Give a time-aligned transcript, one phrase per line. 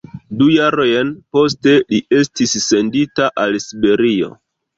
[0.37, 4.33] Du jarojn poste li estis sendita al Siberio.